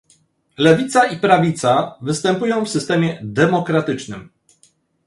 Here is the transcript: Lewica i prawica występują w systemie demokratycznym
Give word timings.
Lewica 0.57 1.03
i 1.05 1.17
prawica 1.19 1.95
występują 2.01 2.65
w 2.65 2.69
systemie 2.69 3.19
demokratycznym 3.23 4.29